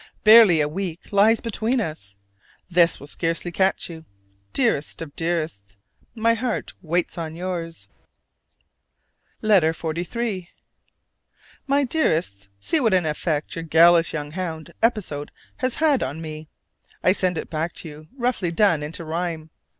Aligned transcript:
Barely 0.23 0.61
a 0.61 0.67
week 0.67 1.11
lies 1.13 1.41
between 1.41 1.79
us: 1.79 2.15
this 2.71 2.99
will 2.99 3.05
scarcely 3.05 3.51
catch 3.51 3.87
you. 3.87 4.03
Dearest 4.51 4.99
of 4.99 5.15
dearests, 5.15 5.75
my 6.15 6.33
heart 6.33 6.73
waits 6.81 7.19
on 7.19 7.35
yours. 7.35 7.87
LETTER 9.43 9.73
XLIII. 9.73 10.49
My 11.67 11.83
Dearest: 11.83 12.49
See 12.59 12.79
what 12.79 12.95
an 12.95 13.05
effect 13.05 13.53
your 13.53 13.63
"gallous 13.63 14.11
young 14.11 14.31
hound" 14.31 14.73
episode 14.81 15.29
has 15.57 15.75
had 15.75 16.01
on 16.01 16.19
me. 16.19 16.49
I 17.03 17.11
send 17.11 17.37
it 17.37 17.51
back 17.51 17.71
to 17.73 17.87
you 17.87 18.07
roughly 18.17 18.51
done 18.51 18.81
into 18.81 19.05
rhyme. 19.05 19.51